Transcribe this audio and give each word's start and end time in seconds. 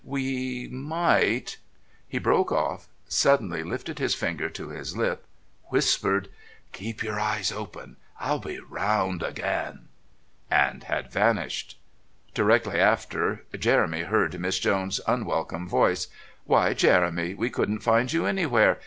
We 0.03 0.67
might" 0.67 1.57
He 2.09 2.17
broke 2.17 2.51
off, 2.51 2.87
suddenly 3.07 3.61
lifted 3.61 3.99
his 3.99 4.15
finger 4.15 4.49
to 4.49 4.69
his 4.69 4.97
lip, 4.97 5.27
whispered: 5.65 6.27
"Keep 6.73 7.03
your 7.03 7.19
eyes 7.19 7.51
open. 7.51 7.97
I'll 8.19 8.39
be 8.39 8.59
round 8.59 9.21
again," 9.21 9.89
and 10.49 10.85
had 10.85 11.11
vanished. 11.11 11.77
Directly 12.33 12.79
after 12.79 13.45
Jeremy 13.55 14.01
heard 14.01 14.39
Miss 14.39 14.57
Jones's 14.57 15.05
unwelcome 15.07 15.69
voice: 15.69 16.07
"Why, 16.45 16.73
Jeremy, 16.73 17.35
we 17.35 17.51
couldn't 17.51 17.81
find 17.81 18.11
you 18.11 18.25
anywhere. 18.25 18.79